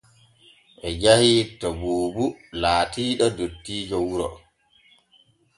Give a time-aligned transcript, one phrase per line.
[0.79, 2.25] Ɓe jahii to Buubu
[2.61, 4.27] laatiiɗo dottiijo wuro.